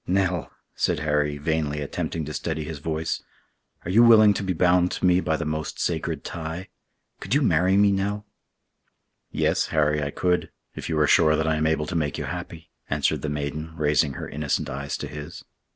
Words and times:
"Nell!" 0.07 0.51
said 0.73 1.01
Harry, 1.01 1.37
vainly 1.37 1.79
attempting 1.79 2.25
to 2.25 2.33
steady 2.33 2.63
his 2.63 2.79
voice, 2.79 3.21
"are 3.85 3.91
you 3.91 4.01
willing 4.01 4.33
to 4.33 4.41
be 4.41 4.51
bound 4.51 4.89
to 4.93 5.05
me 5.05 5.19
by 5.19 5.37
the 5.37 5.45
most 5.45 5.79
sacred 5.79 6.23
tie? 6.23 6.69
Could 7.19 7.35
you 7.35 7.43
marry 7.43 7.77
me, 7.77 7.91
Nell?" 7.91 8.25
"Yes, 9.31 9.67
Harry, 9.67 10.01
I 10.01 10.09
could, 10.09 10.49
if 10.73 10.89
you 10.89 10.97
are 10.97 11.05
sure 11.07 11.35
that 11.35 11.47
I 11.47 11.55
am 11.57 11.67
able 11.67 11.85
to 11.85 11.95
make 11.95 12.17
you 12.17 12.23
happy," 12.23 12.71
answered 12.89 13.21
the 13.21 13.29
maiden, 13.29 13.75
raising 13.77 14.13
her 14.13 14.27
innocent 14.27 14.71
eyes 14.71 14.97
to 14.97 15.07
his. 15.07 15.43